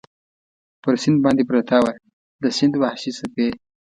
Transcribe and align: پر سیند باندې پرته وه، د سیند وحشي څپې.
پر 0.81 0.93
سیند 1.01 1.19
باندې 1.23 1.43
پرته 1.49 1.77
وه، 1.83 1.93
د 2.41 2.43
سیند 2.57 2.73
وحشي 2.81 3.11
څپې. 3.17 3.49